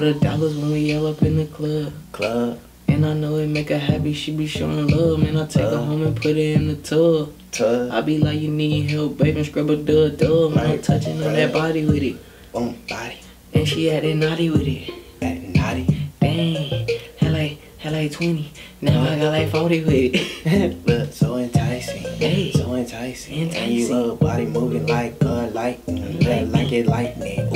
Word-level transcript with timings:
know 0.00 0.12
the 0.12 0.20
dollars 0.20 0.56
when 0.56 0.70
we 0.70 0.80
yell 0.80 1.06
up 1.06 1.22
in 1.22 1.36
the 1.36 1.46
club. 1.46 1.92
Club, 2.12 2.58
And 2.88 3.04
I 3.04 3.12
know 3.14 3.36
it 3.36 3.46
make 3.48 3.68
her 3.68 3.78
happy, 3.78 4.12
she 4.12 4.34
be 4.34 4.46
showing 4.46 4.88
love. 4.88 5.20
Man, 5.20 5.36
I 5.36 5.46
take 5.46 5.62
her 5.62 5.68
Uh. 5.76 5.84
home 5.84 6.02
and 6.06 6.16
put 6.16 6.36
her 6.36 6.42
in 6.42 6.68
the 6.68 6.76
tub. 6.76 7.32
tub, 7.52 7.90
I 7.92 8.00
be 8.02 8.18
like, 8.18 8.40
you 8.40 8.48
need 8.48 8.90
help, 8.90 9.16
baby, 9.18 9.42
scrub 9.44 9.70
a 9.70 9.76
dub 9.76 10.18
dub. 10.18 10.54
Man, 10.54 10.66
I'm 10.72 10.78
touching 10.82 11.22
on 11.22 11.32
that 11.32 11.52
body 11.52 11.84
with 11.84 12.02
it. 12.02 12.16
boom, 12.52 12.76
body, 12.88 13.14
And 13.54 13.66
she 13.66 13.86
had 13.86 14.04
it 14.04 14.16
naughty 14.16 14.50
with 14.50 14.66
it. 14.66 14.90
that 15.20 15.36
naughty. 15.54 15.86
Dang, 16.20 16.88
had 17.18 17.32
like, 17.32 17.58
had 17.78 17.92
like 17.92 18.12
20. 18.12 18.52
Now 18.80 19.02
I 19.02 19.18
got 19.18 19.32
like 19.32 19.50
40 19.50 19.84
with 19.84 19.94
it. 20.14 20.86
Look, 20.86 21.12
so 21.12 21.36
enticing. 21.36 22.02
Hey. 22.18 22.52
So 22.52 22.74
enticing. 22.74 23.34
And 23.34 23.72
you 23.72 23.86
Enticing. 23.86 24.08
love 24.08 24.20
body 24.20 24.46
moving 24.46 24.86
like 24.86 25.16
uh, 25.24 25.48
lightning. 25.48 26.20
Like 26.52 26.72
it 26.72 26.86
lightning. 26.86 27.47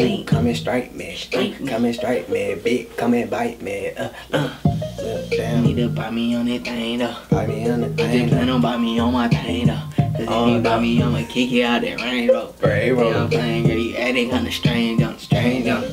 Ooh, 0.52 0.64
Lightning. 0.64 0.86
come 0.92 0.94
and 0.94 0.94
strike 0.94 0.94
me. 0.94 1.16
Strike 1.16 1.60
me. 1.60 1.66
Come 1.68 1.84
and 1.84 1.94
strike 1.94 2.28
me. 2.28 2.54
Big, 2.62 2.96
come 2.96 3.14
and 3.14 3.30
bite 3.30 3.62
me. 3.62 3.90
Uh, 3.96 4.08
uh. 4.32 4.54
You 5.02 5.58
need 5.62 5.76
to 5.76 5.88
buy 5.88 6.10
me 6.10 6.34
on 6.34 6.46
that 6.46 6.64
thing 6.64 6.98
though. 6.98 7.16
Buy 7.30 7.46
me 7.46 7.68
on 7.70 7.80
the 7.80 7.88
thing. 7.88 8.28
plan 8.28 8.48
on 8.50 8.60
buy 8.60 8.76
me 8.76 8.98
on 8.98 9.12
my 9.12 9.28
thing 9.28 9.66
though. 9.66 9.80
Cause 9.96 10.20
if 10.20 10.28
Oh, 10.30 10.54
you 10.54 10.60
buy 10.60 10.78
me, 10.78 11.02
I'ma 11.02 11.22
kick 11.28 11.50
you 11.50 11.64
out 11.64 11.80
that 11.82 12.00
rainbow. 12.00 12.54
Right, 12.60 12.86
Yeah, 12.88 12.94
bro. 12.94 13.10
I'm 13.12 13.30
playing 13.30 13.66
girl, 13.66 13.76
you 13.78 13.96
acting 13.96 14.30
kinda 14.30 14.52
strange 14.52 15.02
on 15.02 15.18
strange 15.18 15.66
on 15.68 15.84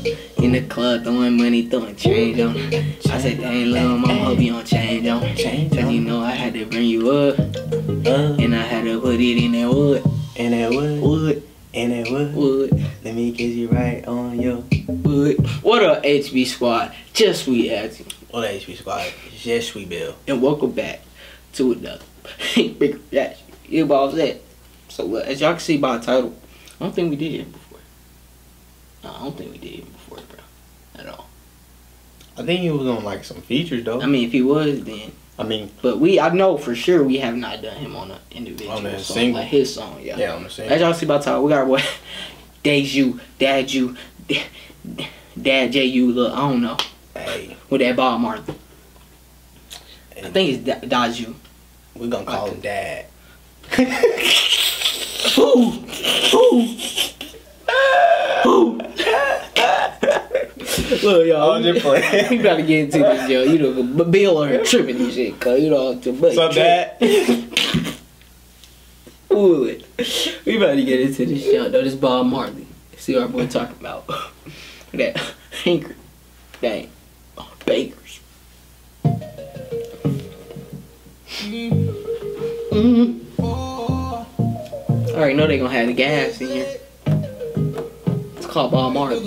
In 0.44 0.52
the 0.52 0.62
club 0.68 1.04
throwing 1.04 1.38
money, 1.38 1.68
throwing 1.68 1.96
change 1.96 2.40
on 2.42 2.56
I 2.58 3.20
said, 3.22 3.40
dang 3.40 3.72
little 3.72 3.98
mama, 3.98 4.14
hope 4.26 4.40
you 4.40 4.52
don't 4.52 4.68
change 4.68 5.08
on 5.08 5.22
Change 5.36 5.72
Cause 5.74 5.90
you 5.92 6.02
know 6.02 6.20
I 6.22 6.32
had 6.32 6.54
to 6.54 6.66
bring 6.66 6.86
you 6.86 7.10
up 7.12 7.40
And 7.40 8.54
I 8.54 8.62
had 8.62 8.84
to 8.86 9.00
put 9.00 9.16
it 9.20 9.44
in 9.44 9.54
that 9.54 9.70
wood, 9.74 10.04
In 10.36 10.52
that 10.52 10.70
would. 10.72 11.02
wood, 11.02 11.44
In 11.74 11.90
that 11.92 12.12
would. 12.12 12.36
wood, 12.36 12.86
Let 13.10 13.16
me 13.16 13.32
kiss 13.32 13.56
you 13.56 13.70
right 13.70 14.08
on 14.08 14.40
your. 14.40 14.58
What 15.64 15.82
up 15.82 16.04
HB 16.04 16.46
squad, 16.46 16.94
just 17.12 17.48
we 17.48 17.72
as 17.72 17.98
you 18.00 18.06
What 18.30 18.48
HB 18.48 18.78
squad? 18.78 19.12
Just 19.36 19.74
we 19.74 19.86
Bill. 19.86 20.14
And 20.28 20.44
welcome 20.44 20.74
back 20.74 21.02
to 21.54 21.72
another 21.72 22.06
Big 22.56 23.00
Reaction 23.12 23.48
You 23.68 23.86
about 23.86 24.14
that 24.14 24.42
So 24.90 25.16
uh, 25.16 25.22
as 25.22 25.42
y'all 25.42 25.54
can 25.54 25.60
see 25.60 25.80
by 25.80 25.98
the 25.98 26.06
title 26.06 26.36
I 26.80 26.84
don't 26.84 26.94
think 26.94 27.10
we 27.10 27.16
did 27.16 27.34
it 27.34 27.52
before 27.52 27.80
no, 29.04 29.10
I 29.10 29.24
don't 29.24 29.36
think 29.36 29.54
we 29.54 29.58
did 29.58 29.80
it 29.80 29.92
before 29.92 30.20
bro 30.30 31.02
At 31.02 31.08
all 31.08 31.26
I 32.38 32.46
think 32.46 32.62
he 32.62 32.70
was 32.70 32.88
on 32.88 33.04
like 33.04 33.24
some 33.24 33.42
features 33.42 33.84
though. 33.84 34.04
I 34.04 34.06
mean, 34.06 34.28
if 34.28 34.34
he 34.34 34.44
was, 34.44 34.84
then. 34.84 35.14
I 35.40 35.44
mean, 35.44 35.72
But 35.82 35.98
we, 35.98 36.20
I 36.20 36.30
know 36.30 36.58
for 36.60 36.76
sure 36.76 37.04
we 37.04 37.18
have 37.18 37.36
not 37.36 37.64
done 37.64 37.78
him 37.78 37.96
on 37.96 38.12
an 38.12 38.20
individual 38.30 38.78
On 38.78 38.84
song, 38.84 39.00
single. 39.00 39.42
like 39.42 39.50
his 39.50 39.74
song, 39.74 40.00
yeah. 40.00 40.16
yeah, 40.16 40.36
on 40.36 40.44
the 40.44 40.50
same. 40.52 40.72
As 40.72 40.80
y'all 40.80 40.94
see 40.94 41.08
by 41.08 41.18
time, 41.18 41.42
we 41.42 41.50
got 41.50 41.66
what, 41.66 41.84
Deju, 42.64 43.20
Dad 43.38 43.72
you, 43.72 43.96
Dad 45.42 45.72
J 45.72 45.86
you, 45.86 46.12
look, 46.12 46.34
I 46.34 46.38
don't 46.42 46.62
know, 46.62 46.78
Hey, 47.16 47.56
with 47.70 47.82
that 47.82 47.96
Bob 47.96 48.20
Marley. 48.22 48.44
I 50.18 50.30
think 50.30 50.50
it's 50.50 50.64
Da- 50.66 50.82
Daju. 51.08 51.34
We're 51.96 52.08
gonna 52.08 52.26
call 52.26 52.50
him 52.52 52.60
Dad. 52.60 53.06
Who? 55.36 55.72
Who? 56.32 56.78
Who? 58.44 58.82
Look, 61.04 61.28
y'all. 61.28 61.52
I'm 61.52 61.64
just 61.64 61.82
playing. 61.82 62.30
We 62.30 62.38
gotta 62.40 62.64
get 62.64 62.86
into 62.86 62.98
this, 63.00 63.30
yo. 63.30 63.44
You 63.44 63.60
know, 63.60 63.84
but 63.84 64.12
Bill 64.12 64.44
are 64.44 64.64
tripping 64.64 64.98
and 64.98 65.14
shit, 65.14 65.40
cause 65.40 65.60
you 65.62 65.70
know, 65.70 65.98
to 66.00 66.12
but 66.14 66.34
So 66.34 66.52
Dad. 66.52 66.96
We 70.46 70.58
about 70.58 70.76
to 70.76 70.84
get 70.84 71.02
into 71.02 71.26
this 71.26 71.44
show 71.44 71.70
though. 71.70 71.84
This 71.84 71.96
Bob 71.96 72.28
Marley. 72.28 72.68
See 72.98 73.16
what 73.16 73.24
our 73.24 73.30
boy 73.30 73.48
talking 73.48 73.76
about. 73.80 74.08
that 74.94 75.20
hanker. 75.64 75.96
Dang. 76.62 76.90
Oh, 77.38 77.52
bakers. 77.66 78.20
Mm-hmm. 82.72 83.20
I 83.42 85.22
already 85.22 85.34
know 85.34 85.48
they 85.48 85.58
gonna 85.58 85.70
have 85.70 85.88
the 85.88 85.94
gas 85.94 86.40
in 86.42 86.48
here. 86.48 86.78
It's 88.38 88.46
called 88.46 88.72
Bob 88.72 88.94
Marley. 88.94 89.20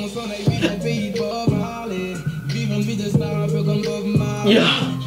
Yeah. 4.47 4.99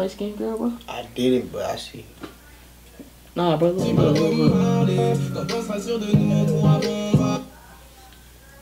Light 0.00 0.10
skinned 0.10 0.38
girl, 0.38 0.56
bro? 0.56 0.72
I 0.88 1.06
didn't, 1.14 1.52
but 1.52 1.66
I 1.66 1.76
see. 1.76 2.06
Nah, 3.36 3.56
bro. 3.56 3.68
Look, 3.70 3.96
look, 3.96 4.16
look, 4.16 4.34
look. 4.34 4.54
Marley. 4.54 4.96
Quand 4.96 5.52
on 5.52 5.62
sera 5.62 5.80
sûr 5.80 5.98
de 5.98 6.16
nous, 6.16 6.34
on 6.34 6.46
pourra 6.46 6.80
bombarder. 6.80 7.44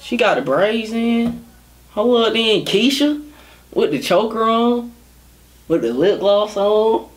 She 0.01 0.17
got 0.17 0.35
the 0.35 0.43
braids 0.43 0.93
in. 0.93 1.45
Hold 1.91 2.27
up 2.27 2.33
then, 2.33 2.65
Keisha. 2.65 3.25
With 3.73 3.93
the 3.93 4.01
choker 4.01 4.43
on. 4.43 4.93
With 5.69 5.83
the 5.83 5.93
lip 5.93 6.21
gloss 6.21 6.57
on. 6.57 7.09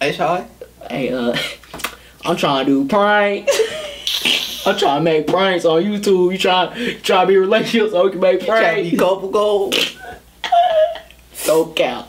Hey, 0.00 0.12
Charlie. 0.12 0.44
Hey, 0.90 1.12
uh, 1.12 1.36
I'm 2.24 2.36
trying 2.36 2.66
to 2.66 2.70
do 2.84 2.88
pranks. 2.88 3.56
I'm 4.66 4.76
trying 4.76 5.00
to 5.00 5.04
make 5.04 5.26
pranks 5.26 5.64
on 5.64 5.82
YouTube. 5.82 6.32
You 6.32 6.38
try, 6.38 6.98
try 7.02 7.22
to 7.22 7.26
be 7.26 7.36
relationships 7.36 7.92
so 7.92 8.04
we 8.04 8.10
can 8.10 8.20
make 8.20 8.44
Trying 8.44 8.84
to 8.84 8.90
be 8.90 8.96
pranks. 8.96 9.02
couple 9.02 9.30
gold. 9.30 9.74
So 11.32 11.72
count. 11.72 12.08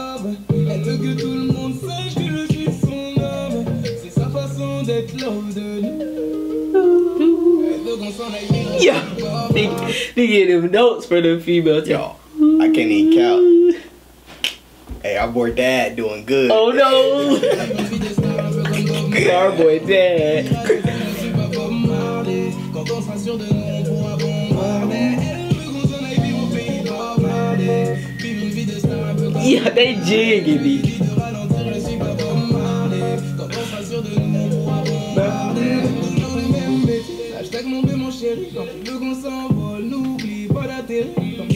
s'en 8.91 8.99
aille 8.99 9.15
vivre. 9.15 9.21
Yeah. 9.21 9.47
Nigga, 9.51 10.15
nigga, 10.15 10.61
them 10.61 10.71
notes 10.71 11.05
for 11.05 11.21
the 11.21 11.39
female. 11.39 11.87
Yo, 11.87 12.15
I 12.59 12.69
can't 12.69 12.91
even 12.91 13.13
count. 13.17 13.75
Hey, 15.03 15.17
our 15.17 15.27
boy 15.27 15.51
Dad 15.53 15.95
doing 15.95 16.25
good. 16.25 16.51
Oh 16.51 16.71
no. 16.71 17.35
Une 17.35 17.85
vie 17.85 17.99
de 17.99 18.13
star 18.13 18.39
un 18.39 18.51
peu 18.51 18.61
comme 29.31 30.90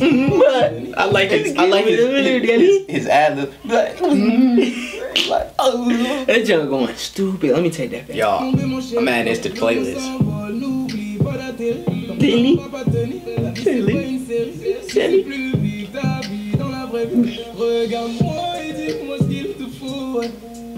I 0.97 1.05
like 1.11 1.29
his, 1.31 1.55
I 1.57 1.65
like 1.65 1.85
his, 1.85 1.99
his, 1.99 2.85
his 2.87 3.07
ad 3.07 3.37
lib. 3.37 3.53
Like, 3.65 3.99
like, 5.29 5.53
oh. 5.59 6.23
that 6.27 6.45
junk 6.45 6.69
going 6.69 6.95
stupid. 6.95 7.51
Let 7.51 7.61
me 7.63 7.69
take 7.69 7.91
that 7.91 8.07
back. 8.07 8.15
Y'all, 8.15 8.41
Mon 8.41 8.53
bé, 8.53 8.65
mon 8.65 8.81
chéri. 8.81 8.97
I'm 8.99 9.07
adding 9.07 9.25
this 9.33 9.39
to 9.43 9.49
the 9.49 9.59
Quand 9.59 9.69
tu 9.69 9.75
veux 9.75 9.83
qu'on 9.85 9.93
playlist. 9.93 10.05
s'envole, 10.05 10.53
N'oublie 10.55 11.17
pas 11.23 11.37
d'atterrir. 11.37 12.07
Comme 12.07 12.17
Dilly. 12.17 12.59
on 12.59 12.67
va 12.69 12.77
pas 12.79 12.91
tenir. 12.91 13.21
La 13.41 13.49
vie, 13.51 13.61
c'est 13.63 13.81
pas 13.85 14.01
une 14.01 14.25
série. 14.25 14.75
C'est 14.87 15.23
plus 15.23 15.51
vite 15.57 15.93
ta 15.93 16.27
vie 16.27 16.57
dans 16.57 16.69
la 16.69 16.85
vraie 16.85 17.05
vie. 17.05 17.39
Regarde-moi 17.57 18.43
et 18.67 18.73
dis-moi 18.73 19.17
ce 19.19 19.23
qu'il 19.25 19.47
te 19.53 19.67
faut. 19.79 20.21
Moi 20.21 20.25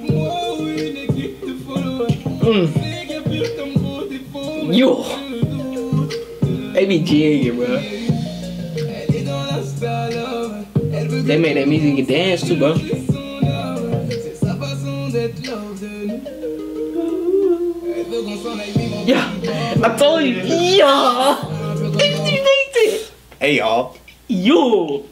mm. 0.09 0.61
ou 0.61 0.67
une 0.67 0.97
équipe 0.97 1.41
de 1.45 1.55
followers. 1.65 2.67
C'est 2.75 3.15
a 3.15 3.21
pire 3.21 3.55
comme 3.57 3.73
gros 3.81 4.03
défaut. 4.05 4.71
Yo. 4.71 5.03
They 6.73 6.85
be 6.85 7.03
jigging, 7.03 7.55
bro. 7.55 7.96
They 11.27 11.37
make 11.37 11.55
that 11.55 11.67
music 11.67 11.99
and 11.99 12.07
dance 12.07 12.41
too, 12.47 12.55
bro. 12.55 12.73
je 12.75 12.79
suis 12.79 13.05
son 13.07 13.13
homme. 13.45 14.07
C'est 14.09 14.35
sa 14.35 14.53
façon 14.55 15.09
d'être 15.11 15.45
love 15.45 15.79
de 15.81 16.07
nous. 16.07 16.21
Elle 17.95 18.05
veut 18.05 18.21
qu'on 18.21 18.37
s'en 18.37 18.57
aille 18.59 18.71
vivre 18.75 18.97
en 18.97 19.05
Yeah, 19.05 19.25
I 19.83 19.97
told 19.97 20.23
you. 20.23 20.35
Yeah. 20.45 20.87
un 20.87 21.75
peu 21.75 21.79
comme 21.81 21.91
Bob 21.91 22.01
You 22.01 22.37
think 22.37 22.73
that? 22.73 23.11
Hey, 23.39 23.57
y'all. 23.57 23.97
Yo. 24.29 25.03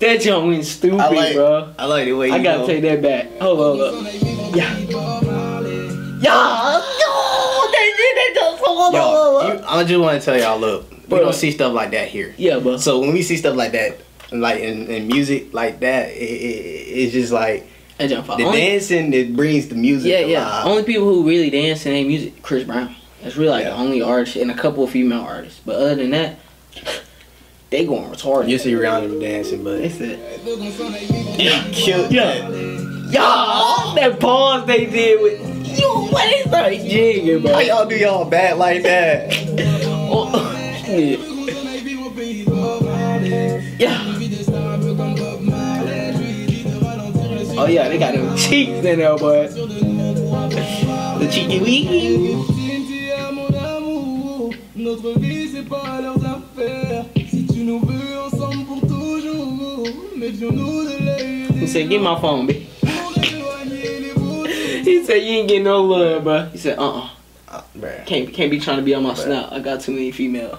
that 0.00 0.20
jump 0.20 0.46
went 0.46 0.64
stupid, 0.64 0.98
I 1.00 1.08
like, 1.10 1.34
bro. 1.34 1.68
I 1.78 1.84
like 1.86 2.04
the 2.06 2.12
way 2.12 2.28
you 2.28 2.34
I 2.34 2.42
gotta 2.42 2.58
go. 2.60 2.66
take 2.66 2.82
that 2.82 3.02
back. 3.02 3.26
Hold 3.40 3.58
on, 3.60 3.78
hold 3.78 3.80
on. 3.96 4.04
Yeah. 4.54 4.78
Yeah. 6.22 6.80
Yo, 7.02 7.68
they 7.72 7.88
did 7.98 8.14
that 8.16 8.32
jump. 8.34 8.58
Hold 8.60 8.78
on, 8.78 8.92
Yo, 8.94 9.00
hold 9.02 9.42
on. 9.42 9.58
you, 9.58 9.64
I 9.66 9.84
just 9.84 10.00
want 10.00 10.20
to 10.20 10.24
tell 10.24 10.38
y'all, 10.38 10.58
look, 10.58 10.90
we 10.90 10.96
Bro. 11.08 11.18
don't 11.20 11.34
see 11.34 11.50
stuff 11.50 11.72
like 11.74 11.90
that 11.90 12.08
here. 12.08 12.32
Yeah, 12.38 12.60
bro. 12.60 12.76
So 12.78 13.00
when 13.00 13.12
we 13.12 13.22
see 13.22 13.36
stuff 13.36 13.56
like 13.56 13.72
that, 13.72 13.98
like 14.40 14.60
in, 14.60 14.86
in 14.88 15.06
music 15.06 15.52
like 15.52 15.80
that, 15.80 16.10
it, 16.10 16.14
it, 16.14 16.98
it's 16.98 17.12
just 17.12 17.32
like 17.32 17.66
That 17.98 18.08
jump 18.10 18.26
fall. 18.26 18.36
the 18.36 18.44
Only- 18.44 18.58
dancing 18.60 19.10
that 19.10 19.34
brings 19.36 19.68
the 19.68 19.74
music. 19.74 20.10
Yeah, 20.10 20.20
yeah. 20.20 20.44
alive. 20.46 20.66
Only 20.66 20.82
people 20.84 21.04
who 21.12 21.26
really 21.28 21.50
dance 21.50 21.84
in 21.86 21.92
their 21.92 22.04
music, 22.04 22.42
Chris 22.42 22.64
Brown. 22.64 22.94
That's 23.22 23.36
really 23.36 23.50
like 23.50 23.64
Yeah. 23.64 23.70
the 23.70 23.76
only 23.76 24.02
artist 24.02 24.36
and 24.36 24.50
a 24.50 24.54
couple 24.54 24.82
of 24.84 24.90
female 24.90 25.20
artists. 25.20 25.60
But 25.64 25.76
other 25.76 25.94
than 25.96 26.10
that, 26.10 26.36
they 27.70 27.86
going 27.86 28.10
retarded. 28.10 28.48
You 28.48 28.58
see 28.58 28.72
Rihanna 28.72 29.20
dancing, 29.20 29.62
but 29.64 29.80
it's 29.80 29.96
said, 29.96 30.18
yeah, 31.38 31.66
killed 31.72 32.10
Yeah. 32.12 32.48
y'all, 33.10 33.94
that 33.94 34.18
pause 34.20 34.66
they 34.66 34.86
did 34.86 35.20
with 35.22 35.78
you. 35.78 35.88
What 35.88 36.34
is 36.34 36.50
that 36.50 36.70
jigging, 36.72 37.40
bro? 37.42 37.52
How 37.54 37.60
y'all 37.60 37.86
do 37.88 37.96
y'all 37.96 38.24
bad 38.26 38.58
like 38.58 38.82
that? 38.82 39.32
Oh, 40.14 40.28
shit. 40.84 41.18
Yeah. 43.78 43.98
Oh 47.58 47.66
yeah, 47.66 47.88
they 47.88 47.98
got 47.98 48.14
them 48.14 48.36
cheeks 48.36 48.84
in 48.84 48.98
there, 48.98 49.16
boy. 49.16 49.48
The 49.48 51.28
cheeky 51.30 51.60
weeky. 51.60 52.34
mon 53.32 53.54
amour. 53.54 54.54
Notre 54.74 55.18
vie, 55.18 55.48
c'est 55.48 55.68
pas 55.68 56.00
leurs 56.00 56.16
affaires. 56.24 57.04
Si 57.30 57.46
tu 57.46 57.60
nous 57.64 57.80
veux 57.80 58.18
ensemble 58.18 58.64
pour 58.66 58.80
toujours, 58.80 59.86
méfions-nous 60.16 60.84
de 60.84 61.04
l'œil 61.04 61.62
He 61.62 61.66
said, 61.66 61.90
"Get 61.90 61.98
my 61.98 62.16
phone, 62.20 62.46
bitch." 62.46 62.66
pour 62.80 63.12
éloigner 63.22 64.00
les 64.00 64.14
beaux 64.20 64.44
He 64.46 65.04
said, 65.04 65.22
"You 65.22 65.40
ain't 65.40 65.48
getting 65.48 65.64
no 65.64 65.82
love, 65.82 66.24
bro." 66.24 66.46
He 66.52 66.58
said, 66.58 66.78
"Uh, 66.78 67.08
uh 67.48 67.62
can't 68.06 68.32
can't 68.32 68.50
be 68.50 68.58
trying 68.58 68.78
to 68.78 68.82
be 68.82 68.94
on 68.94 69.02
my 69.02 69.14
snout. 69.14 69.52
I 69.52 69.60
got 69.60 69.80
too 69.80 69.92
many 69.92 70.10
female." 70.10 70.58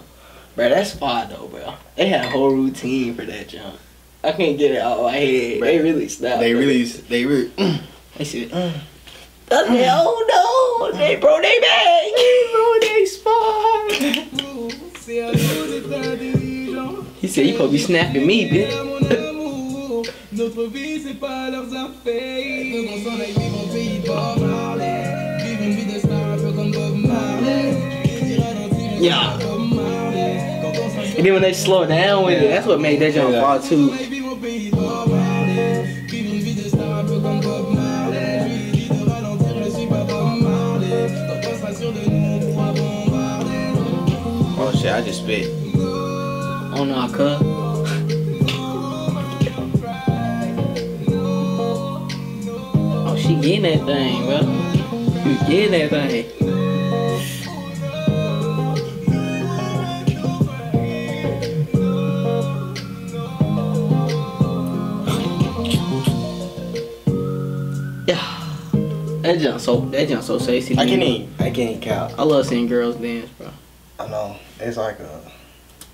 Bro, 0.55 0.69
that's 0.69 0.94
fine 0.94 1.29
though, 1.29 1.47
bro. 1.47 1.73
They 1.95 2.07
had 2.07 2.25
a 2.25 2.29
whole 2.29 2.51
routine 2.51 3.15
for 3.15 3.25
that 3.25 3.47
jump. 3.50 3.79
I 4.23 4.31
can't 4.33 4.57
get 4.57 4.71
it 4.71 4.77
out 4.77 5.00
of 5.00 5.05
my 5.05 5.17
head. 5.17 5.61
They 5.61 5.79
really 5.79 6.07
stopped. 6.07 6.39
They 6.39 6.53
really, 6.53 6.83
they 6.83 7.25
really. 7.25 7.51
They 8.15 8.25
said, 8.25 8.51
uh, 8.53 8.71
I 9.50 9.65
said, 9.65 9.89
oh 9.91 10.89
no, 10.91 10.97
they 11.00 11.15
bro, 11.15 11.41
they 11.41 11.59
back, 11.59 12.13
bro, 12.53 12.79
they 12.79 13.05
spot. 13.07 13.89
jours. 14.39 14.71
C'est 15.03 15.19
à 15.19 15.31
nous 15.31 15.65
d'être 15.67 15.91
intelligents. 15.91 17.03
He 17.23 17.27
said, 17.27 17.47
you 17.47 17.53
supposed 17.53 17.71
to 17.71 17.77
be 17.77 17.79
snapping 17.79 18.27
me, 18.27 18.45
bitch. 18.51 18.71
Notre 20.31 20.65
vie, 20.67 21.01
c'est 21.03 21.19
pas 21.19 21.50
leurs 21.50 21.73
affaires. 21.73 22.65
Veux 22.71 22.83
qu'on 22.83 23.03
s'en 23.03 23.19
aille 23.19 23.33
vivre 23.33 23.63
au 23.63 23.67
pays 23.73 24.00
de 24.00 24.07
Bob 24.07 24.39
Marley. 24.47 25.03
Vivre 25.44 25.63
une 25.63 25.75
vie 25.75 25.94
de 25.94 26.00
star 26.00 26.33
un 26.33 26.38
peu 26.38 26.51
comme 26.51 26.71
Bob 26.71 26.95
Marley. 26.95 27.73
Qui 28.03 28.35
ralentit 28.38 29.00
le 29.00 29.03
Yeah. 29.03 29.43
And 31.24 31.28
then 31.30 31.34
when 31.36 31.42
they 31.42 31.54
slow 31.54 31.86
down 31.88 32.25
with 32.25 32.44
it, 32.44 32.50
that's 32.50 32.68
what 32.68 32.81
made 32.81 33.00
that 33.00 33.14
jump 33.14 33.34
fall 33.36 33.58
too. 33.58 33.92
Vivre 33.92 34.34
au 34.34 34.36
pays 34.36 34.70
de 34.70 34.75
Bob 34.75 35.08
Marley. 35.08 35.86
Vivre 36.10 36.34
une 36.34 36.42
vie 36.42 36.54
de 36.54 36.68
star 36.68 37.00
un 37.00 37.06
peu 37.06 37.18
comme 37.22 37.40
Bob 37.40 37.74
Marley. 37.74 38.42
Je 38.42 38.54
lui 38.54 38.72
dis 38.74 38.90
de 38.90 39.10
ralentir, 39.10 39.64
je 39.64 39.70
suis 39.70 39.88
pas 39.88 40.04
Bob 40.04 40.42
Marley. 40.42 41.08
Quand 41.30 41.50
on 41.50 41.56
sera 41.62 41.74
sûr 41.74 41.94
de 41.94 42.10
nous, 42.10 42.28
on 42.28 42.40
pourra 42.42 42.74
bombarder. 42.74 43.72
Oh 44.60 44.72
shit! 44.74 44.92
I 44.92 45.02
just 45.02 45.20
spit. 45.22 45.48
On 46.75 46.92
our 46.92 47.10
cup. 47.10 47.42
Oh, 53.06 53.16
she 53.16 53.36
getting 53.36 53.62
that 53.62 53.86
thing, 53.86 54.25
bro. 54.25 54.42
You 55.24 55.38
getting 55.48 55.72
that 55.72 55.90
thing. 55.90 56.43
Yeah. 68.07 68.39
That 69.21 69.39
jump 69.39 69.61
so 69.61 69.79
that 69.79 70.09
jump 70.09 70.23
so 70.23 70.38
sexy. 70.38 70.73
I 70.77 70.85
can't 70.85 71.00
bro. 71.00 71.07
eat. 71.09 71.29
I 71.39 71.50
can't 71.50 71.81
count. 71.81 72.13
I 72.17 72.23
love 72.23 72.45
seeing 72.45 72.67
girls 72.67 72.97
dance, 72.97 73.29
bro. 73.38 73.50
I 74.00 74.07
know. 74.07 74.35
It's 74.59 74.75
like 74.77 75.00
a 75.00 75.21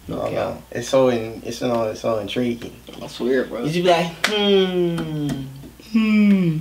No 0.07 0.29
know. 0.31 0.63
It's 0.71 0.89
so 0.89 1.09
in. 1.09 1.41
It's 1.45 1.57
so. 1.59 1.83
It's 1.83 2.01
so 2.01 2.17
intriguing. 2.17 2.75
I 3.01 3.07
swear, 3.07 3.45
bro. 3.45 3.63
You 3.65 3.71
just 3.71 3.75
be 3.75 3.89
like, 3.89 4.11
hmm. 4.25 5.27
Hmm. 5.91 6.57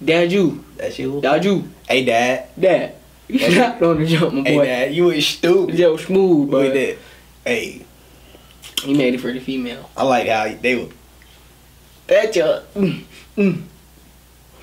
Dad, 0.04 0.30
you. 0.30 0.64
That's 0.76 0.98
you. 0.98 1.20
Dad, 1.20 1.44
you. 1.44 1.68
Hey, 1.88 2.04
dad. 2.04 2.48
Dad. 2.58 2.94
You 3.28 3.58
not 3.58 3.82
on 3.82 3.98
the 3.98 4.06
jump, 4.06 4.34
my 4.34 4.42
boy. 4.42 4.50
Hey, 4.50 4.64
dad. 4.64 4.94
You 4.94 5.04
was 5.04 5.26
stupid. 5.26 5.76
Yo, 5.76 5.96
smooth, 5.96 6.50
With 6.50 6.50
but 6.50 6.74
that. 6.74 6.98
Hey, 7.44 7.84
You 8.84 8.94
made 8.96 9.14
it 9.14 9.18
for 9.20 9.32
the 9.32 9.40
female. 9.40 9.90
I 9.96 10.04
like 10.04 10.28
how 10.28 10.54
they 10.60 10.76
were. 10.76 10.90
That 12.06 12.32
jump. 12.32 12.74
Mm, 12.74 13.02
mm. 13.36 13.62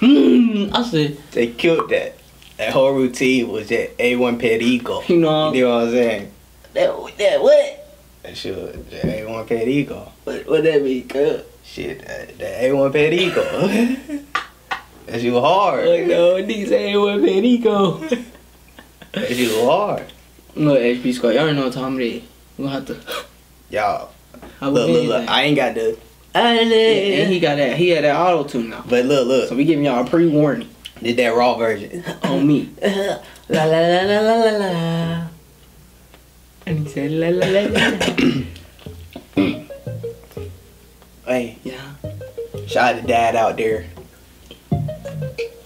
Hmm. 0.03 0.75
I 0.75 0.83
said, 0.83 1.17
They 1.31 1.47
killed 1.47 1.89
that. 1.89 2.15
That 2.57 2.73
whole 2.73 2.91
routine 2.93 3.47
was 3.49 3.69
that 3.69 3.97
A1 3.97 4.37
Perico. 4.39 5.01
you 5.07 5.17
know, 5.17 5.53
You 5.53 5.63
know 5.63 5.75
what 5.75 5.83
I'm 5.85 5.91
saying? 5.91 6.31
that, 6.73 7.17
that 7.17 7.41
what? 7.41 7.79
That 8.23 8.37
shit 8.37 8.89
that 8.91 9.03
A1 9.03 9.47
Perico. 9.47 10.11
What, 10.23 10.47
what 10.47 10.63
that 10.63 10.83
mean, 10.83 11.07
cuz? 11.07 11.43
Shit, 11.63 11.99
that, 12.05 12.37
that 12.37 12.61
A1 12.61 12.91
Perico. 12.91 13.41
that 15.05 15.21
shit 15.21 15.33
was 15.33 15.43
hard. 15.43 15.87
Like, 15.87 16.07
no, 16.07 16.35
niggas 16.35 16.71
ain't 16.71 16.99
what 16.99 17.23
Perico. 17.23 17.97
That 19.13 19.27
shit 19.29 19.51
was 19.51 19.65
hard. 19.65 20.11
Look, 20.55 20.79
HB 20.79 21.13
Squad, 21.13 21.29
y'all 21.29 21.43
already 21.43 21.57
know 21.57 21.65
what 21.65 21.73
time 21.73 21.99
it 21.99 22.05
is. 22.05 22.23
We 22.57 22.65
gonna 22.65 22.75
have 22.75 22.85
to. 22.87 22.99
Y'all, 23.69 24.09
look, 24.61 24.89
look, 24.89 25.07
look. 25.07 25.29
I 25.29 25.43
ain't 25.43 25.55
got 25.55 25.75
the. 25.75 25.97
Yeah, 26.35 26.41
and 26.41 27.31
he 27.31 27.39
got 27.39 27.55
that. 27.57 27.77
He 27.77 27.89
had 27.89 28.03
that 28.03 28.15
auto 28.15 28.43
tune 28.47 28.69
now. 28.69 28.83
But 28.87 29.05
look, 29.05 29.27
look. 29.27 29.49
So 29.49 29.55
we 29.55 29.65
giving 29.65 29.85
y'all 29.85 30.05
a 30.05 30.09
pre 30.09 30.27
warning 30.27 30.69
Did 31.01 31.17
that 31.17 31.35
raw 31.35 31.55
version. 31.57 32.03
on 32.23 32.47
me. 32.47 32.69
la 32.81 33.63
la 33.65 33.79
la 33.79 34.01
la 34.01 34.19
la 34.19 34.35
la 34.35 34.57
la. 34.57 35.27
And 36.65 36.79
he 36.79 36.89
said 36.89 37.11
la 37.11 37.29
la 37.29 37.47
la 37.47 37.61
la. 37.67 37.89
la. 37.97 38.43
Hey, 41.25 41.57
yeah. 41.63 41.79
shout 42.67 42.95
out 42.95 43.01
to 43.01 43.07
dad 43.07 43.35
out 43.37 43.55
there. 43.55 43.85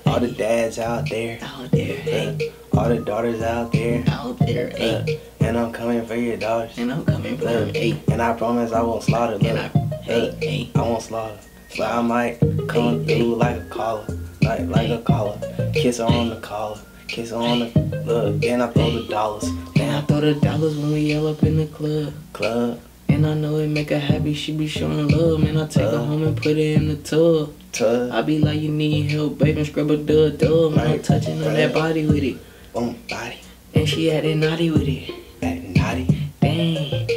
All 0.06 0.20
the 0.20 0.32
dads 0.32 0.78
out 0.78 1.10
there. 1.10 1.40
Out 1.42 1.72
there, 1.72 1.98
hey. 1.98 2.54
All 2.74 2.88
the 2.90 3.00
daughters 3.00 3.42
out 3.42 3.72
there. 3.72 4.04
Out 4.08 4.38
there, 4.38 4.72
Uh, 4.80 5.04
and 5.40 5.58
I'm 5.58 5.72
coming 5.74 6.06
for 6.06 6.16
your 6.16 6.38
daughters. 6.38 6.78
And 6.78 6.92
I'm 6.94 7.04
coming 7.06 7.38
for 7.40 7.46
Look, 7.46 7.68
him, 7.70 7.74
hey. 7.74 8.02
and 8.12 8.22
I 8.22 8.34
promise 8.34 8.72
I 8.72 8.82
won't 8.84 9.02
slaughter. 9.04 9.34
Look, 9.40 9.44
And 9.46 9.58
I, 9.60 9.87
hey. 10.08 10.70
I 10.76 10.82
won't 10.82 11.02
slaughter. 11.04 11.38
So 11.70 11.84
I 11.84 12.02
might 12.02 12.40
come 12.68 13.06
through 13.06 13.36
like 13.36 13.58
a 13.58 13.66
collar, 13.70 14.06
like 14.42 14.62
like 14.68 14.90
a 14.90 15.00
collar. 15.00 15.38
Kiss 15.74 15.98
her 15.98 16.06
on 16.06 16.30
the 16.30 16.40
collar, 16.40 16.80
kiss 17.08 17.30
her 17.32 17.36
on 17.38 17.60
the 17.60 18.04
look. 18.06 18.40
Then 18.42 18.62
I 18.62 18.68
throw 18.68 18.90
the 18.92 19.04
dollars. 19.08 19.44
And 19.76 19.96
I 19.98 20.02
throw 20.02 20.22
the 20.22 20.34
dollars 20.36 20.76
when 20.78 20.92
we 20.94 21.02
yell 21.02 21.28
up 21.28 21.44
in 21.44 21.58
the 21.58 21.68
club. 21.68 22.14
Club, 22.34 22.80
And 23.10 23.26
I 23.28 23.34
know 23.34 23.58
it 23.58 23.68
make 23.68 23.90
her 23.90 24.00
happy, 24.00 24.34
she 24.34 24.56
be 24.56 24.68
showing 24.68 25.08
love. 25.10 25.42
Man, 25.42 25.58
I 25.58 25.68
take 25.68 25.84
her 25.84 25.98
Uh. 25.98 26.06
home 26.06 26.24
and 26.24 26.38
put 26.38 26.56
her 26.56 26.62
in 26.62 26.88
the 26.88 26.96
tub. 26.96 27.52
tub, 27.74 28.12
I 28.12 28.22
be 28.22 28.40
like, 28.40 28.60
you 28.62 28.70
need 28.70 29.12
help, 29.12 29.38
baby, 29.38 29.64
scrub 29.66 29.92
a 29.92 29.98
dub 29.98 30.38
dub. 30.40 30.74
Man, 30.76 30.88
I'm 30.88 31.02
touching 31.02 31.44
on 31.44 31.54
that 31.54 31.74
body 31.74 32.06
with 32.06 32.24
it. 32.24 32.38
boom, 32.74 32.96
body, 33.10 33.36
And 33.76 33.88
she 33.88 34.08
had 34.08 34.24
it 34.26 34.36
naughty 34.38 34.72
with 34.72 34.88
it. 34.88 35.14
that 35.42 35.64
naughty. 35.76 36.08
Dang, 36.42 37.08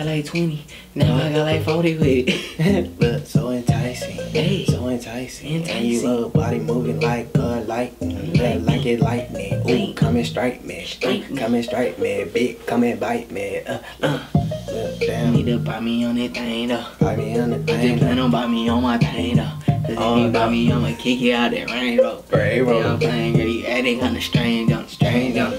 had 0.00 0.16
like, 0.16 0.24
20. 0.26 0.64
Now 0.94 1.16
I 1.16 1.32
got 1.32 1.42
like 1.44 1.62
40 1.64 1.98
with 1.98 2.06
it. 2.28 3.00
Look, 3.00 3.26
so 3.26 3.50
enticing, 3.50 4.16
Hey. 4.32 4.64
so 4.66 4.88
enticing. 4.88 5.68
And 5.68 5.84
you 5.86 6.02
look 6.06 6.32
body 6.32 6.58
moving 6.58 7.00
like 7.00 7.28
uh, 7.38 7.60
lightning, 7.62 8.32
Lightning. 8.34 8.64
like 8.66 8.86
it 8.86 9.00
lightning. 9.00 9.62
Ooh, 9.70 9.94
come 9.94 10.16
and 10.16 10.26
strike 10.26 10.64
me, 10.64 10.84
Strike 10.84 11.30
me. 11.30 11.36
come 11.36 11.54
and 11.54 11.64
strike 11.64 11.98
me, 11.98 12.24
big, 12.24 12.64
come 12.66 12.82
and 12.84 12.98
bite 12.98 13.30
me. 13.30 13.58
Uh, 13.60 13.78
Uh, 14.02 14.20
look, 14.68 15.00
you 15.00 15.06
damn, 15.06 15.32
need 15.34 15.46
to 15.46 15.58
buy 15.58 15.80
me 15.80 16.04
on 16.04 16.16
that 16.16 16.32
thing 16.34 16.68
though. 16.68 16.86
bite 16.98 17.18
me 17.18 17.38
on 17.38 17.50
the 17.50 17.58
Just 17.58 17.80
thing. 17.80 17.98
plan 17.98 18.18
on 18.18 18.30
buy 18.30 18.46
me 18.46 18.68
on 18.68 18.82
my 18.82 18.98
thing 18.98 19.36
though. 19.36 19.52
Cause 19.66 19.90
if 19.90 19.98
Oh, 19.98 20.24
you 20.26 20.30
buy 20.32 20.48
me, 20.50 20.72
I'ma 20.72 20.94
kick 20.98 21.20
you 21.20 21.34
out 21.34 21.50
that 21.52 21.70
rain 21.70 21.96
though. 21.98 22.24
Bro, 22.30 22.38
Yeah, 22.44 22.92
I'm 22.92 22.98
playing 22.98 23.36
girl, 23.36 23.46
you 23.46 23.66
acting 23.66 23.98
kinda 24.00 24.20
strange 24.20 24.72
on 24.72 24.88
strange 24.88 25.36
on 25.38 25.52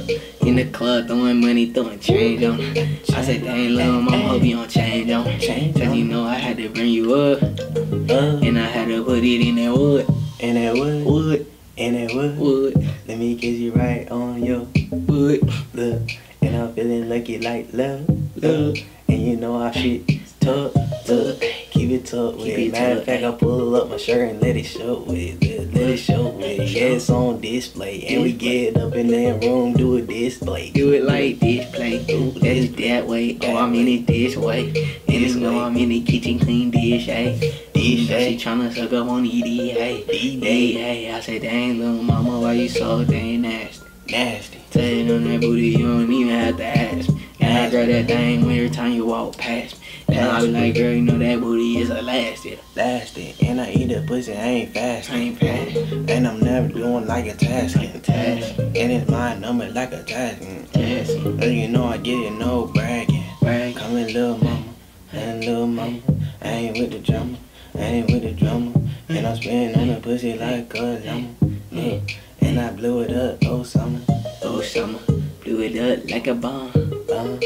In 0.45 0.55
the 0.55 0.65
club 0.71 1.07
throwing 1.07 1.39
money, 1.39 1.67
throwing 1.71 1.99
change 1.99 2.43
on. 2.43 2.59
I 3.15 3.21
said, 3.23 3.43
dang, 3.43 3.75
little 3.75 4.01
mama, 4.01 4.17
hope 4.27 4.43
you 4.43 4.55
don't 4.55 4.69
change 4.69 5.09
on. 5.11 5.39
Change 5.39 5.77
Cause 5.77 5.95
you 5.95 6.03
know 6.05 6.23
I 6.25 6.35
had 6.35 6.57
to 6.57 6.69
bring 6.69 6.89
you 6.89 7.13
up. 7.13 7.41
And 7.41 8.57
I 8.57 8.65
had 8.65 8.87
to 8.87 9.03
put 9.03 9.19
it 9.23 9.47
in 9.47 9.55
that 9.55 9.71
wood, 9.73 10.07
and 10.39 10.57
that 10.57 10.73
would, 10.73 11.05
wood, 11.05 11.45
and 11.77 11.95
that 11.95 12.15
wood. 12.15 12.37
wood, 12.37 12.89
Let 13.07 13.19
me 13.19 13.35
kiss 13.35 13.57
you 13.59 13.71
right 13.73 14.09
on 14.09 14.43
your 14.43 14.67
wood. 14.91 15.41
look. 15.73 16.01
And 16.41 16.55
I'm 16.55 16.73
feeling 16.73 17.07
lucky 17.07 17.39
like 17.39 17.67
love, 17.71 18.09
love. 18.35 18.75
And 19.07 19.21
you 19.21 19.37
know 19.37 19.57
I 19.61 19.71
shit 19.71 20.20
tuck, 20.41 20.73
tuck. 21.05 21.39
Keep 21.71 21.91
it 21.91 22.05
tucked 22.05 22.37
with 22.37 22.47
it. 22.47 22.71
Matter 22.71 22.99
of 22.99 23.05
fact. 23.05 23.23
I 23.23 23.31
pull 23.31 23.75
up 23.75 23.89
my 23.89 23.97
shirt 23.97 24.29
and 24.29 24.41
let 24.41 24.55
it 24.57 24.63
show 24.63 24.99
with 24.99 25.41
it. 25.41 25.73
Let, 25.73 25.89
it 25.89 25.97
show 25.97 26.29
with 26.29 26.45
it. 26.45 26.69
Yeah, 26.69 26.81
it's 26.83 27.09
on 27.09 27.39
display. 27.39 28.05
And 28.07 28.23
we 28.23 28.33
get 28.33 28.75
up 28.77 28.93
in 28.95 29.07
that 29.07 29.43
room, 29.43 29.73
do 29.73 29.97
a 29.97 30.01
display. 30.01 30.71
Do 30.71 30.91
it 30.93 31.03
like 31.03 31.39
this, 31.39 31.69
play. 31.73 31.99
That's 31.99 32.75
that 32.81 33.07
way. 33.07 33.37
Oh, 33.43 33.57
I'm 33.57 33.73
in 33.75 33.87
it 33.87 34.07
this 34.07 34.35
way. 34.35 34.69
And 35.07 35.21
you 35.21 35.39
know 35.39 35.63
I'm 35.63 35.77
in 35.77 35.89
the 35.89 36.01
kitchen, 36.01 36.39
clean 36.39 36.71
dish, 36.71 37.05
hey. 37.05 37.37
Dish, 37.73 38.07
She 38.07 38.37
tryna 38.37 38.73
suck 38.73 38.91
up 38.93 39.07
on 39.07 39.25
ED, 39.25 39.31
hey. 39.31 40.03
ED. 40.03 40.43
Hey, 40.43 40.71
hey. 40.73 41.11
I 41.11 41.19
said, 41.19 41.43
dang, 41.43 41.79
little 41.79 42.03
mama, 42.03 42.39
why 42.39 42.53
you 42.53 42.67
so 42.67 43.05
dang 43.05 43.41
nasty? 43.41 43.85
Nasty. 44.09 44.59
Tell 44.71 45.15
on 45.15 45.23
that 45.25 45.41
booty, 45.41 45.67
you 45.69 45.87
don't 45.87 46.11
even 46.11 46.33
have 46.33 46.57
to 46.57 46.65
ask 46.65 47.09
me. 47.09 47.29
And 47.39 47.57
I 47.57 47.69
grab 47.69 47.87
that 47.87 48.07
thing 48.07 48.43
every 48.43 48.69
time 48.69 48.91
you 48.91 49.05
walk 49.05 49.37
past 49.37 49.79
me. 49.79 49.80
And 50.11 50.25
I 50.25 50.41
be 50.41 50.47
like, 50.47 50.75
girl, 50.75 50.93
you 50.93 51.01
know 51.01 51.17
that 51.17 51.39
booty 51.39 51.77
is 51.77 51.89
elastic. 51.89 52.59
Nasty. 52.75 53.35
And 53.41 53.61
I 53.61 53.71
eat 53.71 53.87
that 53.87 54.07
pussy, 54.07 54.33
I 54.33 54.35
ain't 54.35 54.77
I 54.77 55.15
ain't 55.15 55.39
fast. 55.39 55.75
And 56.09 56.27
I'm 56.27 56.39
never 56.39 56.67
doing 56.67 57.07
like 57.07 57.27
a 57.27 57.35
task. 57.35 57.77
Like 57.77 57.95
a 57.95 57.99
task. 57.99 58.59
And 58.59 58.91
it's 58.91 59.09
my 59.09 59.37
number 59.37 59.69
like 59.69 59.93
a 59.93 60.03
task. 60.03 60.41
Yes. 60.73 61.09
And 61.11 61.43
you 61.43 61.67
know 61.67 61.85
I 61.85 61.97
get 61.97 62.19
it, 62.19 62.33
no 62.33 62.65
bragging. 62.67 63.23
Bragging. 63.41 63.75
Come 63.75 63.97
in, 63.97 64.13
little 64.13 64.37
mama, 64.37 64.73
and 65.13 65.45
little 65.45 65.67
mama. 65.67 65.99
I 66.41 66.49
ain't 66.49 66.77
with 66.77 66.91
the 66.91 66.99
drama, 66.99 67.37
I 67.75 67.79
ain't 67.79 68.11
with 68.11 68.23
the 68.23 68.31
drama. 68.31 68.73
And 69.09 69.27
I'm 69.27 69.35
spinning 69.35 69.75
on 69.75 69.87
the 69.87 70.01
pussy 70.01 70.37
like 70.37 70.73
a 70.75 70.99
llama. 71.05 71.29
Yeah. 71.71 71.99
And 72.41 72.59
I 72.59 72.71
blew 72.71 73.01
it 73.01 73.11
up, 73.11 73.37
oh 73.45 73.63
summer. 73.63 74.01
Oh, 74.43 74.61
summer. 74.61 74.99
Blew 75.43 75.61
it 75.61 75.77
up 75.77 76.09
like 76.09 76.27
a 76.27 76.33
bomb. 76.33 76.71
Uh, 77.09 77.37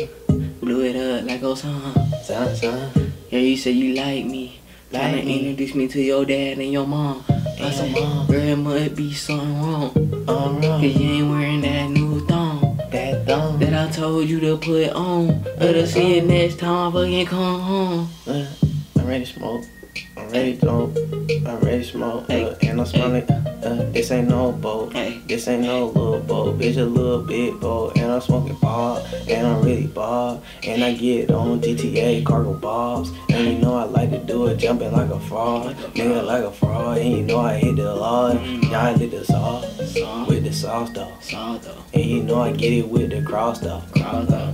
Blew 0.75 0.83
it 0.87 0.97
up 0.97 1.25
like 1.25 1.39
Osama. 1.39 2.21
son, 2.21 2.53
son. 2.53 3.13
Yeah, 3.29 3.39
you 3.39 3.55
say 3.55 3.71
you 3.71 3.93
like 3.95 4.25
me. 4.25 4.59
Like 4.91 5.23
me. 5.23 5.47
introduce 5.47 5.73
me 5.73 5.87
to 5.87 6.01
your 6.01 6.25
dad 6.25 6.57
and 6.57 6.69
your 6.69 6.85
mom. 6.85 7.23
I 7.29 7.71
said, 7.71 7.93
mom. 7.93 8.27
girl, 8.27 8.41
it 8.41 8.55
must 8.57 8.93
be 8.93 9.13
something 9.13 9.61
wrong. 9.61 9.91
I'm 10.27 10.61
Cause 10.61 10.83
you 10.83 11.09
ain't 11.11 11.29
wearing 11.29 11.61
that 11.61 11.91
new 11.91 12.27
thong 12.27 12.77
That 12.91 13.25
thong. 13.25 13.57
that 13.59 13.73
I 13.73 13.89
told 13.89 14.27
you 14.27 14.41
to 14.41 14.57
put 14.57 14.89
on. 14.89 15.43
Better 15.57 15.85
see 15.87 16.17
it 16.17 16.25
next 16.25 16.59
time 16.59 16.89
I 16.89 16.91
fucking 16.91 17.25
come 17.27 17.61
home. 17.61 18.09
Uh, 18.27 18.45
I'm 18.99 19.07
ready 19.07 19.23
to 19.23 19.31
smoke. 19.31 19.63
I'm 20.17 20.29
ready 20.29 20.57
to 20.57 20.59
smoke. 20.59 20.97
I'm 20.97 21.59
ready 21.61 21.77
to 21.77 21.83
smoke. 21.85 22.29
Uh, 22.29 22.55
and 22.63 22.81
I'm 22.81 22.85
smelling. 22.85 23.23
Uh, 23.65 23.89
this 23.93 24.11
ain't 24.11 24.27
no 24.27 24.51
boat. 24.51 24.91
Hey, 24.93 25.21
This 25.25 25.47
ain't 25.47 25.63
no 25.63 25.87
little 25.87 26.19
boat, 26.19 26.59
bitch, 26.59 26.77
a 26.77 26.83
little 26.83 27.21
bit 27.21 27.59
boat. 27.61 27.97
And 27.97 28.11
I'm 28.11 28.19
smoking 28.21 28.55
bob, 28.55 28.63
and 28.63 28.65
I'm 28.65 28.74
bob. 30.35 30.43
And 30.63 30.83
I 30.83 30.93
get 30.93 31.31
on 31.31 31.61
GTA 31.61 32.25
cargo 32.25 32.53
bobs. 32.53 33.11
And 33.29 33.47
you 33.47 33.59
know 33.59 33.75
I 33.75 33.83
like 33.83 34.11
to 34.11 34.19
do 34.19 34.47
it 34.47 34.57
jumping 34.57 34.91
like 34.91 35.09
a 35.09 35.19
frog. 35.19 35.75
Nigga, 35.93 36.25
like 36.25 36.43
a 36.43 36.51
frog. 36.51 36.97
And 36.97 37.11
you 37.11 37.21
know 37.23 37.39
I 37.39 37.57
hit 37.57 37.75
the 37.77 37.93
law. 37.93 38.31
Mm. 38.31 38.63
Y'all 38.71 38.97
hit 38.97 39.11
the 39.11 39.25
sauce 39.25 40.27
with 40.27 40.43
the 40.43 40.53
sauce 40.53 40.89
though. 40.91 41.11
And 41.93 42.03
you 42.03 42.23
know 42.23 42.41
I 42.41 42.51
get 42.51 42.73
it 42.73 42.87
with 42.87 43.11
the 43.11 43.21
cross 43.21 43.59
though. 43.59 43.81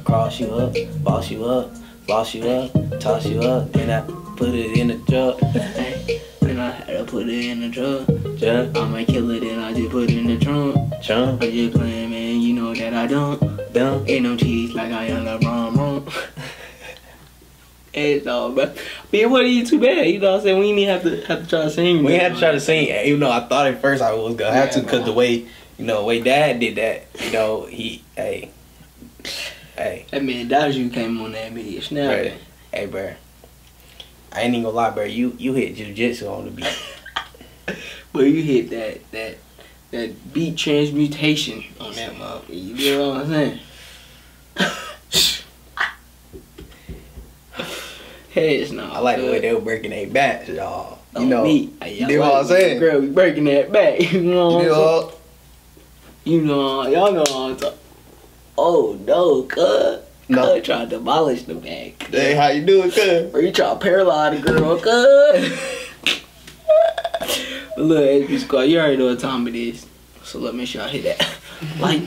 Cross 0.06 0.40
you 0.40 0.48
up, 0.48 0.76
boss 1.04 1.30
you 1.30 1.46
up, 1.46 1.72
boss 2.08 2.34
you 2.34 2.48
up, 2.48 3.00
toss 3.00 3.26
you 3.26 3.42
up. 3.42 3.72
Then 3.72 3.90
I 3.90 4.02
put 4.36 4.50
it 4.50 4.78
in 4.78 4.88
the 4.88 4.98
truck. 5.08 5.40
Then 6.42 6.60
I 6.60 6.72
had 6.72 6.88
to 6.88 7.04
put 7.06 7.30
it 7.30 7.46
in 7.46 7.62
the 7.62 7.70
truck. 7.70 8.08
Jump, 8.38 8.76
I 8.76 8.86
might 8.88 9.08
kill 9.08 9.30
it, 9.30 9.42
then 9.42 9.60
I 9.60 9.74
just 9.74 9.92
put 9.92 10.10
it 10.10 10.18
in 10.18 10.26
the 10.26 10.38
trunk. 10.38 10.76
jump, 11.02 11.42
I 11.42 11.52
just 11.52 11.78
playing, 11.78 12.10
man, 12.10 12.31
that 12.92 13.06
I 13.06 13.08
don't. 13.08 13.74
dump. 13.74 14.10
Ain't 14.10 14.24
no 14.24 14.36
cheese 14.36 14.74
like 14.74 14.92
I 14.92 15.06
am 15.06 15.26
LeBron 15.26 15.78
wrong. 15.78 16.08
It's 17.94 18.26
all 18.26 18.54
but 18.54 18.78
man, 19.12 19.30
what 19.30 19.42
are 19.42 19.48
you 19.48 19.66
too 19.66 19.80
bad? 19.80 20.08
You 20.08 20.20
know 20.20 20.32
what 20.32 20.38
I'm 20.38 20.44
saying? 20.44 20.60
We 20.60 20.74
didn't 20.74 20.90
have 20.90 21.04
to 21.04 21.28
have 21.28 21.44
to 21.44 21.50
try 21.50 21.62
to 21.64 21.70
sing. 21.70 22.04
We 22.04 22.14
had 22.14 22.34
to 22.36 22.40
try 22.40 22.52
to 22.52 22.60
sing, 22.60 22.88
even 22.88 23.20
though 23.20 23.32
I 23.32 23.42
thought 23.48 23.68
at 23.68 23.82
first 23.82 24.02
I 24.02 24.14
was 24.14 24.36
gonna 24.36 24.54
have 24.54 24.72
to, 24.72 24.84
cause 24.84 25.04
the 25.04 25.12
way 25.12 25.46
you 25.78 25.86
know, 25.86 26.00
the 26.02 26.06
way 26.06 26.22
Dad 26.22 26.60
did 26.60 26.76
that, 26.76 27.08
you 27.20 27.32
know, 27.32 27.66
he, 27.66 28.04
hey, 28.16 28.52
hey, 29.76 30.06
That 30.12 30.24
man 30.24 30.48
Daju 30.48 30.94
came 30.94 31.20
on 31.20 31.34
that 31.34 31.54
bitch. 31.54 31.92
Now 31.92 32.32
hey, 32.72 32.86
bro. 32.86 33.14
I 34.32 34.42
ain't 34.42 34.54
even 34.54 34.64
gonna 34.64 34.76
lie, 34.76 34.92
bro. 34.92 35.04
You 35.04 35.36
you 35.38 35.54
hit 35.54 35.76
jujitsu 35.76 36.32
on 36.32 36.46
the 36.46 36.52
beat. 36.52 36.84
but 38.14 38.22
you 38.22 38.42
hit 38.42 38.70
that 38.70 39.12
that 39.12 39.38
that 39.92 40.34
beat 40.34 40.58
transmutation 40.58 41.64
on 41.80 41.94
that 41.94 42.14
motherfucker. 42.14 42.44
You 42.50 42.98
know 42.98 43.10
what 43.10 43.18
I'm 43.22 43.28
saying? 43.28 43.60
Heads 48.34 48.72
no. 48.72 48.90
I 48.90 49.00
like 49.00 49.18
the 49.18 49.24
way 49.26 49.40
they 49.42 49.54
were 49.54 49.60
breaking 49.60 49.90
their 49.92 50.08
backs, 50.08 50.48
y'all. 50.48 51.00
You 51.20 51.26
know, 51.26 51.44
me. 51.44 51.74
you 51.86 52.08
know 52.08 52.20
what 52.22 52.36
I'm 52.42 52.46
saying? 52.48 52.80
Girl, 52.80 53.02
we 53.02 53.08
breaking 53.10 53.44
that 53.46 53.72
back. 53.72 54.00
You 54.14 54.22
know 54.22 54.48
what 54.56 54.64
you 54.64 54.74
I'm 54.74 54.76
saying? 54.76 54.78
know, 54.78 55.12
You 56.24 56.42
know, 56.42 56.88
y'all 56.88 57.12
know 57.12 57.20
what 57.20 57.36
I'm 57.36 57.58
talking. 57.58 57.78
Oh 58.58 58.98
no, 59.06 59.44
cuz. 59.44 60.00
No. 60.30 60.54
Cuz 60.56 60.64
tried 60.66 60.90
to 60.90 60.98
demolish 60.98 61.44
the 61.44 61.56
bag. 61.56 62.02
hey, 62.10 62.34
how 62.36 62.48
you 62.48 62.66
doing, 62.66 62.90
cuz? 62.92 63.34
Or 63.34 63.42
you 63.42 63.52
try 63.52 63.74
to 63.74 63.80
paralyze 63.80 64.42
the 64.42 64.48
girl, 64.52 64.78
cuz. 64.80 65.78
look, 67.84 68.04
HB 68.30 68.40
Squad, 68.40 68.62
you 68.64 68.80
already 68.80 68.98
know 68.98 69.08
what 69.08 69.20
time 69.20 69.48
it 69.48 69.56
is. 69.56 69.86
So 70.24 70.40
let 70.40 70.54
me 70.56 70.66
sure 70.66 70.82
I 70.84 70.88
hit 70.90 71.04
that 71.18 71.38
like, 71.80 72.02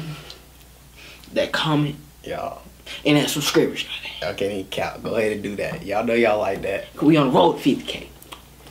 that 1.33 1.53
comment, 1.53 1.97
Y'all, 2.23 2.63
and 3.05 3.17
that 3.17 3.29
subscription. 3.31 3.91
goddamn. 4.03 4.29
y'all 4.29 4.35
can't 4.39 4.53
even 4.53 4.71
count. 4.71 5.03
Go 5.03 5.17
ahead 5.17 5.33
and 5.33 5.43
do 5.43 5.57
that. 5.57 5.85
Y'all 5.85 6.05
know 6.05 6.15
y'all 6.15 6.39
like 6.39 6.63
that. 6.63 6.87
We 7.03 7.17
on 7.17 7.29
the 7.29 7.33
road 7.39 7.59
to 7.61 7.77
50k. 7.77 8.07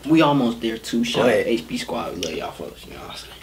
We 0.08 0.22
almost 0.22 0.62
there 0.62 0.78
too. 0.78 1.04
Shout 1.04 1.26
out. 1.30 1.46
HB 1.46 1.78
Squad. 1.80 2.16
We 2.16 2.22
love 2.22 2.34
y'all 2.34 2.52
folks. 2.52 2.86
You 2.86 2.94
know 2.94 3.00
what 3.00 3.12
I'm 3.12 3.16
saying? 3.18 3.34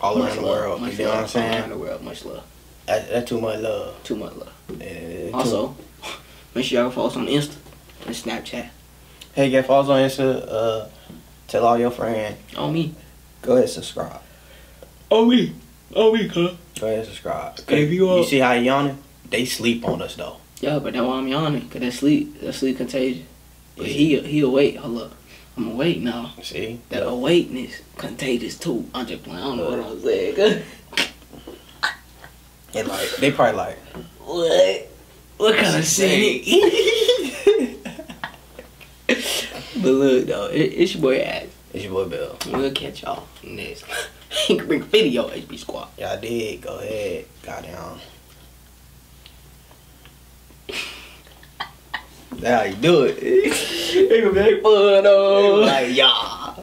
All 0.00 0.16
Much 0.18 0.28
around 0.28 0.36
the 0.36 0.42
love, 0.42 0.50
world. 0.60 0.80
Much 0.82 0.92
You 0.92 0.98
know 0.98 1.04
what 1.10 1.16
I'm 1.16 1.22
love, 1.22 1.36
All 1.36 1.42
around 1.60 1.70
the 1.70 1.78
world. 1.78 2.02
Much 2.02 2.24
love. 2.24 2.44
That, 2.86 3.08
that's 3.08 3.28
too 3.28 3.40
much 3.40 3.60
love. 3.60 4.02
Too 4.04 4.16
much 4.16 4.34
love. 4.36 4.52
Yeah, 4.78 4.86
too- 4.88 5.30
Also, 5.34 5.76
make 6.54 6.64
sure 6.64 6.82
y'all 6.82 6.90
follow 6.90 7.08
us 7.08 7.16
on 7.16 7.26
Insta 7.26 7.56
and 8.06 8.14
Snapchat. 8.14 8.68
hey, 9.34 9.50
get 9.50 9.64
us 9.68 9.88
on 9.88 10.00
Insta. 10.00 10.46
Uh, 10.48 10.88
tell 11.48 11.64
all 11.66 11.78
your 11.78 11.90
friends. 11.90 12.36
On 12.56 12.72
me. 12.72 12.94
Go 13.42 13.52
ahead, 13.52 13.64
and 13.64 13.72
subscribe. 13.72 14.20
On 15.10 15.28
me. 15.28 15.52
On 15.94 16.12
me, 16.12 16.28
cuz. 16.28 16.52
Go 16.80 16.86
ahead, 16.86 16.98
and 17.00 17.06
subscribe. 17.08 17.58
If 17.68 17.90
you 17.92 18.16
you 18.16 18.24
see 18.24 18.38
how 18.38 18.54
he 18.54 18.64
yawning? 18.66 18.98
They 19.30 19.44
sleep 19.44 19.86
on 19.86 20.02
us 20.02 20.14
though. 20.16 20.36
Yeah, 20.60 20.78
but 20.78 20.92
that's 20.94 21.04
why 21.04 21.16
I'm 21.18 21.28
yawning. 21.28 21.68
Cause 21.68 21.80
that 21.80 21.92
sleep, 21.92 22.40
that 22.40 22.52
sleep 22.54 22.76
contagious. 22.78 23.24
But 23.76 23.86
Yeah. 23.86 23.92
he, 23.92 24.20
he 24.20 24.40
awake. 24.40 24.76
Hold 24.76 25.02
up. 25.02 25.12
I'm 25.56 25.68
awake 25.72 26.00
now. 26.00 26.32
See? 26.42 26.80
That 26.90 27.02
awakeness 27.06 27.80
contagious 27.96 28.58
too. 28.58 28.88
I'm 28.94 29.06
just 29.06 29.22
playing. 29.22 29.38
I 29.38 29.42
don't 29.44 29.56
know 29.58 29.70
what 29.70 29.80
I'm 29.80 30.00
saying. 30.00 30.62
And 32.74 32.88
like 32.88 33.08
they 33.16 33.30
probably 33.32 33.56
like 33.56 33.78
what? 34.24 34.88
What 35.38 35.56
kind 35.56 35.76
of 35.76 35.84
Say. 35.84 36.40
but 39.82 39.90
look 39.90 40.26
though, 40.26 40.46
it, 40.46 40.58
it's 40.60 40.94
your 40.94 41.02
boy 41.02 41.20
Ash. 41.20 41.46
it's 41.72 41.84
your 41.84 41.92
boy 41.92 42.08
Bill. 42.08 42.36
We'll 42.46 42.72
catch 42.72 43.02
y'all 43.02 43.26
next. 43.42 43.84
he 44.30 44.56
can 44.56 44.66
bring 44.66 44.82
video 44.82 45.28
HB 45.28 45.58
Squad. 45.58 45.88
Y'all 45.98 46.20
did. 46.20 46.62
Go 46.62 46.78
ahead. 46.78 47.26
Goddamn. 47.42 47.98
That's 52.38 52.60
how 52.60 52.62
you 52.64 52.76
do 52.76 53.04
it. 53.04 53.18
It 53.20 54.24
can 54.24 54.34
make 54.34 54.62
fun 54.62 55.04
though. 55.04 55.60
like, 55.60 55.94
y'all. 55.94 56.35